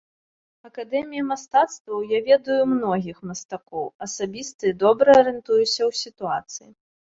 [0.67, 6.69] Акадэміі мастацтваў, я ведаю многіх мастакоў асабіста і добра арыентуюся ў сітуацыі.